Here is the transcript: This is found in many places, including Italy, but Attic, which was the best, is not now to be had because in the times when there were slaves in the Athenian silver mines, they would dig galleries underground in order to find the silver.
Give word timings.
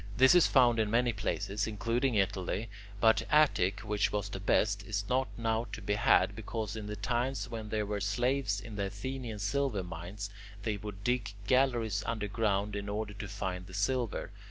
This 0.17 0.33
is 0.33 0.47
found 0.47 0.79
in 0.79 0.89
many 0.89 1.13
places, 1.13 1.67
including 1.67 2.15
Italy, 2.15 2.69
but 2.99 3.21
Attic, 3.29 3.81
which 3.81 4.11
was 4.11 4.29
the 4.29 4.39
best, 4.39 4.81
is 4.87 5.07
not 5.07 5.27
now 5.37 5.67
to 5.73 5.79
be 5.79 5.93
had 5.93 6.35
because 6.35 6.75
in 6.75 6.87
the 6.87 6.95
times 6.95 7.47
when 7.51 7.69
there 7.69 7.85
were 7.85 8.01
slaves 8.01 8.59
in 8.59 8.77
the 8.77 8.85
Athenian 8.87 9.37
silver 9.37 9.83
mines, 9.83 10.31
they 10.63 10.77
would 10.77 11.03
dig 11.03 11.33
galleries 11.45 12.01
underground 12.07 12.75
in 12.75 12.89
order 12.89 13.13
to 13.13 13.27
find 13.27 13.67
the 13.67 13.75
silver. 13.75 14.31